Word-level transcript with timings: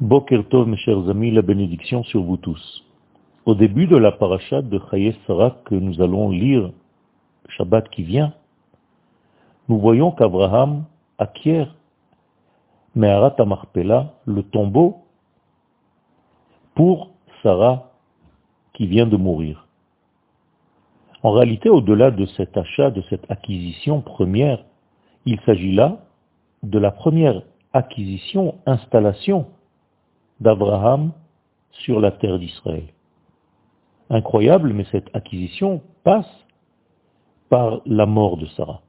Boker 0.00 0.48
Tov, 0.48 0.66
mes 0.66 0.78
chers 0.78 1.10
amis, 1.10 1.30
la 1.30 1.42
bénédiction 1.42 2.02
sur 2.04 2.22
vous 2.22 2.38
tous. 2.38 2.86
Au 3.44 3.54
début 3.54 3.86
de 3.86 3.98
la 3.98 4.12
paracha 4.12 4.62
de 4.62 4.80
Chayes 4.90 5.14
Sarah 5.26 5.58
que 5.66 5.74
nous 5.74 6.00
allons 6.00 6.30
lire 6.30 6.72
Shabbat 7.50 7.86
qui 7.90 8.02
vient, 8.02 8.32
nous 9.68 9.78
voyons 9.78 10.10
qu'Abraham 10.10 10.84
acquiert 11.18 11.76
Meharat 12.94 13.34
Amarpela, 13.38 14.14
le 14.24 14.42
tombeau, 14.42 15.02
pour 16.74 17.10
Sarah 17.42 17.90
qui 18.72 18.86
vient 18.86 19.06
de 19.06 19.18
mourir. 19.18 19.66
En 21.22 21.32
réalité, 21.32 21.68
au-delà 21.68 22.10
de 22.10 22.24
cet 22.24 22.56
achat, 22.56 22.90
de 22.90 23.02
cette 23.10 23.30
acquisition 23.30 24.00
première, 24.00 24.64
il 25.26 25.38
s'agit 25.40 25.72
là 25.72 25.98
de 26.62 26.78
la 26.78 26.90
première 26.90 27.42
acquisition, 27.74 28.54
installation 28.64 29.44
d'Abraham 30.40 31.12
sur 31.70 32.00
la 32.00 32.10
terre 32.12 32.38
d'Israël. 32.38 32.88
Incroyable, 34.08 34.72
mais 34.72 34.86
cette 34.90 35.14
acquisition 35.14 35.82
passe 36.02 36.30
par 37.48 37.80
la 37.86 38.06
mort 38.06 38.36
de 38.36 38.46
Sarah. 38.46 38.80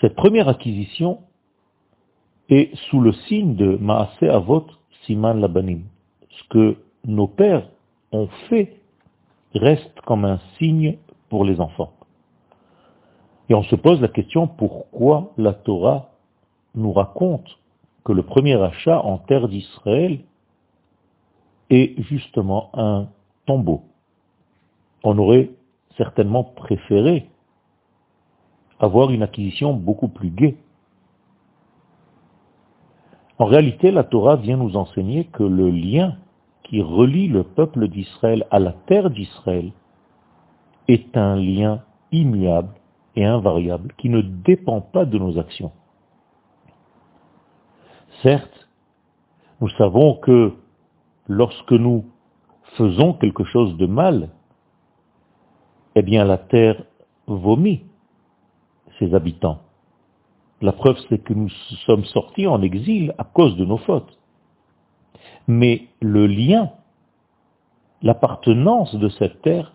Cette 0.00 0.16
première 0.16 0.48
acquisition 0.48 1.20
est 2.48 2.74
sous 2.88 3.00
le 3.00 3.12
signe 3.12 3.56
de 3.56 3.76
Maaseh 3.76 4.28
Avot 4.28 4.66
Siman 5.04 5.40
Labanim. 5.40 5.84
Ce 6.28 6.48
que 6.50 6.76
nos 7.04 7.28
pères 7.28 7.68
ont 8.12 8.28
fait 8.48 8.80
reste 9.54 10.00
comme 10.02 10.24
un 10.24 10.40
signe 10.58 10.98
pour 11.28 11.44
les 11.44 11.60
enfants. 11.60 11.92
Et 13.48 13.54
on 13.54 13.62
se 13.62 13.76
pose 13.76 14.00
la 14.00 14.08
question 14.08 14.46
pourquoi 14.46 15.32
la 15.36 15.52
Torah 15.52 16.10
nous 16.74 16.92
raconte 16.92 17.58
que 18.04 18.12
le 18.12 18.22
premier 18.22 18.60
achat 18.60 19.00
en 19.00 19.18
terre 19.18 19.48
d'Israël 19.48 20.20
est 21.70 22.00
justement 22.02 22.70
un 22.74 23.08
tombeau. 23.46 23.82
On 25.02 25.18
aurait 25.18 25.50
certainement 25.96 26.44
préféré 26.44 27.28
avoir 28.78 29.10
une 29.10 29.22
acquisition 29.22 29.72
beaucoup 29.72 30.08
plus 30.08 30.30
gaie. 30.30 30.56
En 33.38 33.46
réalité, 33.46 33.90
la 33.90 34.04
Torah 34.04 34.36
vient 34.36 34.56
nous 34.56 34.76
enseigner 34.76 35.24
que 35.24 35.42
le 35.42 35.70
lien 35.70 36.16
qui 36.62 36.82
relie 36.82 37.28
le 37.28 37.42
peuple 37.42 37.88
d'Israël 37.88 38.46
à 38.50 38.58
la 38.58 38.72
terre 38.72 39.10
d'Israël 39.10 39.72
est 40.88 41.16
un 41.16 41.36
lien 41.36 41.82
immuable 42.12 42.74
et 43.16 43.24
invariable 43.24 43.92
qui 43.98 44.08
ne 44.08 44.20
dépend 44.20 44.80
pas 44.80 45.04
de 45.04 45.18
nos 45.18 45.38
actions. 45.38 45.72
Certes, 48.24 48.68
nous 49.60 49.68
savons 49.68 50.14
que 50.14 50.54
lorsque 51.28 51.72
nous 51.72 52.06
faisons 52.78 53.12
quelque 53.12 53.44
chose 53.44 53.76
de 53.76 53.84
mal, 53.84 54.30
eh 55.94 56.00
bien 56.00 56.24
la 56.24 56.38
terre 56.38 56.82
vomit 57.26 57.84
ses 58.98 59.14
habitants. 59.14 59.60
La 60.62 60.72
preuve, 60.72 60.96
c'est 61.10 61.22
que 61.22 61.34
nous 61.34 61.50
sommes 61.84 62.06
sortis 62.06 62.46
en 62.46 62.62
exil 62.62 63.14
à 63.18 63.24
cause 63.24 63.58
de 63.58 63.66
nos 63.66 63.76
fautes. 63.76 64.18
Mais 65.46 65.88
le 66.00 66.26
lien, 66.26 66.70
l'appartenance 68.00 68.94
de 68.94 69.10
cette 69.10 69.42
terre, 69.42 69.74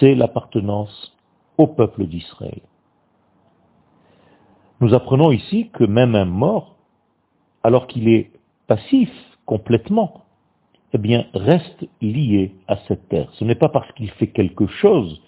c'est 0.00 0.14
l'appartenance 0.14 1.14
au 1.58 1.66
peuple 1.66 2.06
d'Israël. 2.06 2.62
Nous 4.80 4.94
apprenons 4.94 5.32
ici 5.32 5.68
que 5.68 5.84
même 5.84 6.14
un 6.14 6.24
mort 6.24 6.73
alors 7.64 7.86
qu'il 7.86 8.08
est 8.08 8.30
passif 8.68 9.10
complètement, 9.46 10.24
eh 10.92 10.98
bien, 10.98 11.26
reste 11.34 11.88
lié 12.00 12.54
à 12.68 12.76
cette 12.86 13.08
terre. 13.08 13.28
Ce 13.32 13.44
n'est 13.44 13.56
pas 13.56 13.70
parce 13.70 13.90
qu'il 13.92 14.10
fait 14.12 14.28
quelque 14.28 14.66
chose 14.66 15.20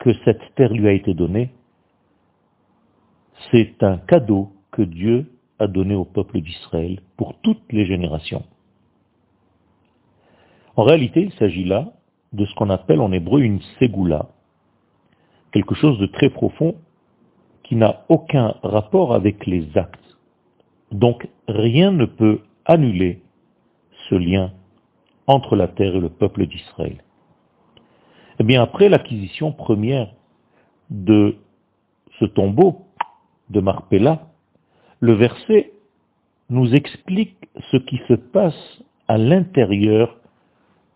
que 0.00 0.12
cette 0.24 0.42
terre 0.56 0.72
lui 0.72 0.88
a 0.88 0.92
été 0.92 1.14
donnée. 1.14 1.50
C'est 3.50 3.82
un 3.82 3.98
cadeau 3.98 4.50
que 4.72 4.82
Dieu 4.82 5.30
a 5.58 5.66
donné 5.66 5.94
au 5.94 6.04
peuple 6.04 6.40
d'Israël 6.40 7.00
pour 7.16 7.38
toutes 7.40 7.70
les 7.70 7.86
générations. 7.86 8.42
En 10.76 10.84
réalité, 10.84 11.22
il 11.22 11.32
s'agit 11.34 11.64
là 11.64 11.92
de 12.32 12.46
ce 12.46 12.54
qu'on 12.54 12.70
appelle 12.70 13.00
en 13.00 13.12
hébreu 13.12 13.42
une 13.42 13.60
ségoula, 13.78 14.30
quelque 15.52 15.74
chose 15.74 15.98
de 15.98 16.06
très 16.06 16.30
profond 16.30 16.76
qui 17.64 17.76
n'a 17.76 18.04
aucun 18.08 18.54
rapport 18.62 19.14
avec 19.14 19.46
les 19.46 19.66
actes. 19.76 20.09
Donc 20.90 21.28
rien 21.48 21.92
ne 21.92 22.04
peut 22.04 22.40
annuler 22.64 23.22
ce 24.08 24.14
lien 24.14 24.52
entre 25.26 25.56
la 25.56 25.68
terre 25.68 25.94
et 25.94 26.00
le 26.00 26.08
peuple 26.08 26.46
d'Israël. 26.46 27.02
Eh 28.38 28.44
bien, 28.44 28.62
après 28.62 28.88
l'acquisition 28.88 29.52
première 29.52 30.12
de 30.88 31.36
ce 32.18 32.24
tombeau 32.24 32.86
de 33.50 33.60
Marpella, 33.60 34.28
le 35.00 35.12
verset 35.12 35.72
nous 36.48 36.74
explique 36.74 37.36
ce 37.70 37.76
qui 37.76 38.00
se 38.08 38.14
passe 38.14 38.82
à 39.08 39.18
l'intérieur 39.18 40.16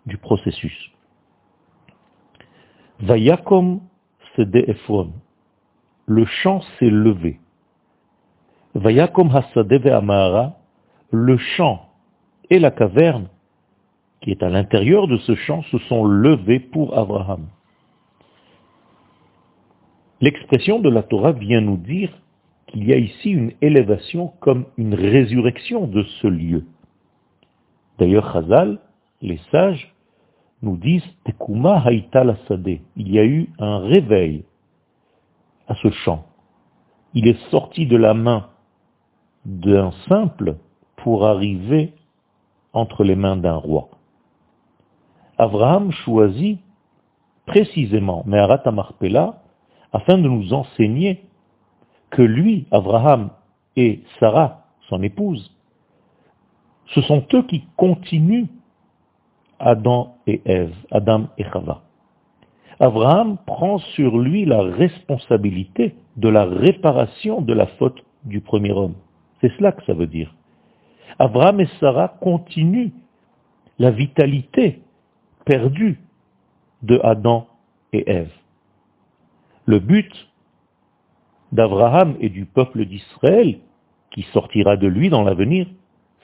du 0.06 0.18
processus. 0.18 0.90
Vayakom 3.00 3.80
Sede 4.36 4.56
Ephron. 4.68 5.12
Le 6.06 6.24
champ 6.24 6.60
s'est 6.78 6.90
levé. 6.90 7.40
Vayakom 8.74 9.30
Hasadeve 9.30 9.86
Amara, 9.86 10.56
le 11.10 11.36
champ 11.36 11.88
et 12.50 12.58
la 12.58 12.70
caverne 12.70 13.28
qui 14.20 14.30
est 14.30 14.42
à 14.42 14.48
l'intérieur 14.48 15.06
de 15.06 15.18
ce 15.18 15.34
champ 15.34 15.62
se 15.64 15.78
sont 15.78 16.04
levés 16.04 16.58
pour 16.58 16.96
Abraham. 16.96 17.46
L'expression 20.20 20.78
de 20.78 20.88
la 20.88 21.02
Torah 21.02 21.32
vient 21.32 21.60
nous 21.60 21.76
dire 21.76 22.10
qu'il 22.66 22.84
y 22.84 22.92
a 22.94 22.96
ici 22.96 23.30
une 23.30 23.52
élévation 23.60 24.32
comme 24.40 24.64
une 24.78 24.94
résurrection 24.94 25.86
de 25.86 26.02
ce 26.22 26.26
lieu. 26.26 26.64
D'ailleurs, 27.98 28.32
Chazal, 28.32 28.80
les 29.20 29.38
sages, 29.52 29.94
nous 30.62 30.78
disent 30.78 31.04
Tekuma 31.24 31.82
Haïta 31.84 32.24
Il 32.96 33.12
y 33.12 33.18
a 33.18 33.24
eu 33.24 33.50
un 33.58 33.78
réveil 33.80 34.44
à 35.68 35.74
ce 35.74 35.90
champ. 35.90 36.24
Il 37.12 37.28
est 37.28 37.38
sorti 37.50 37.86
de 37.86 37.96
la 37.98 38.14
main 38.14 38.48
d'un 39.44 39.92
simple 40.08 40.56
pour 40.96 41.26
arriver 41.26 41.92
entre 42.72 43.04
les 43.04 43.16
mains 43.16 43.36
d'un 43.36 43.56
roi. 43.56 43.88
Abraham 45.38 45.90
choisit 45.90 46.60
précisément 47.46 48.22
Meharat 48.26 48.62
Marpella 48.70 49.42
afin 49.92 50.18
de 50.18 50.28
nous 50.28 50.52
enseigner 50.52 51.24
que 52.10 52.22
lui, 52.22 52.66
Abraham 52.70 53.30
et 53.76 54.02
Sarah, 54.18 54.64
son 54.88 55.02
épouse, 55.02 55.54
ce 56.86 57.00
sont 57.02 57.24
eux 57.34 57.42
qui 57.42 57.64
continuent 57.76 58.46
Adam 59.58 60.16
et 60.26 60.42
Ève, 60.44 60.74
Adam 60.90 61.28
et 61.38 61.44
Chava. 61.44 61.82
Abraham 62.80 63.38
prend 63.46 63.78
sur 63.78 64.18
lui 64.18 64.44
la 64.44 64.62
responsabilité 64.62 65.94
de 66.16 66.28
la 66.28 66.44
réparation 66.44 67.40
de 67.40 67.52
la 67.52 67.66
faute 67.66 68.04
du 68.24 68.40
premier 68.40 68.72
homme. 68.72 68.94
C'est 69.44 69.52
cela 69.58 69.72
que 69.72 69.84
ça 69.84 69.92
veut 69.92 70.06
dire. 70.06 70.34
Abraham 71.18 71.60
et 71.60 71.68
Sarah 71.78 72.08
continuent 72.08 72.92
la 73.78 73.90
vitalité 73.90 74.80
perdue 75.44 76.00
de 76.82 76.98
Adam 77.04 77.46
et 77.92 78.08
Ève. 78.10 78.32
Le 79.66 79.80
but 79.80 80.10
d'Abraham 81.52 82.16
et 82.20 82.30
du 82.30 82.46
peuple 82.46 82.86
d'Israël, 82.86 83.58
qui 84.12 84.22
sortira 84.32 84.78
de 84.78 84.86
lui 84.86 85.10
dans 85.10 85.22
l'avenir, 85.22 85.66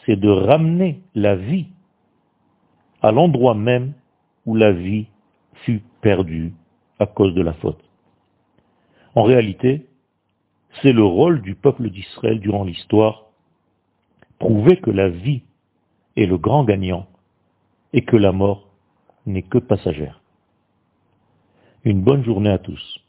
c'est 0.07 0.17
de 0.17 0.31
ramener 0.31 1.03
la 1.15 1.37
vie 1.37 1.67
à 3.03 3.13
l'endroit 3.13 3.55
même 3.55 3.93
où 4.47 4.55
la 4.55 4.73
vie 4.73 5.09
fut 5.67 5.83
perdue 6.01 6.55
à 6.99 7.05
cause 7.05 7.35
de 7.35 7.43
la 7.43 7.53
faute. 7.53 7.85
En 9.15 9.25
réalité, 9.25 9.90
c'est 10.83 10.93
le 10.93 11.05
rôle 11.05 11.43
du 11.43 11.55
peuple 11.55 11.91
d'Israël 11.91 12.41
durant 12.41 12.65
l'histoire, 12.65 13.27
prouver 14.39 14.79
que 14.79 14.91
la 14.91 15.09
vie 15.09 15.43
est 16.17 16.27
le 16.27 16.39
grand 16.39 16.65
gagnant 16.65 17.07
et 17.93 18.05
que 18.05 18.17
la 18.17 18.33
mort 18.33 18.69
n'est 19.27 19.43
que 19.43 19.59
passagère. 19.59 20.21
Une 21.85 22.03
bonne 22.03 22.25
journée 22.25 22.51
à 22.51 22.59
tous. 22.59 23.01